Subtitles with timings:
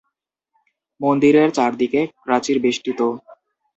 [1.01, 2.99] মন্দিরের চারদিকে প্রাচীর বেষ্টিত।